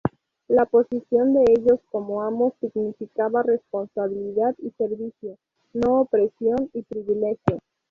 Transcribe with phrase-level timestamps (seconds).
[0.47, 5.37] La posición de ellos como amos significaba responsabilidad y servicio,
[5.73, 7.59] no opresión y privilegio.